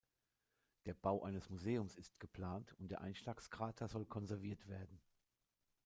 [0.87, 4.99] Der Bau eines Museums ist geplant und der Einschlagskrater soll konserviert werden.